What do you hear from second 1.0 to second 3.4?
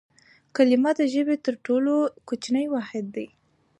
ژبي تر ټولو کوچنی واحد دئ.